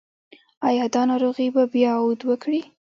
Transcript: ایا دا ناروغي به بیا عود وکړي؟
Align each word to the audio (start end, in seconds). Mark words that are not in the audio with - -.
ایا 0.67 0.85
دا 0.93 1.01
ناروغي 1.09 1.47
به 1.55 1.63
بیا 1.73 1.91
عود 2.01 2.21
وکړي؟ 2.29 2.61